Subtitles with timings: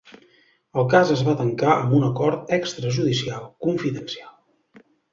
[0.83, 4.39] El cas es va tancar amb un acord extrajudicial confidencial.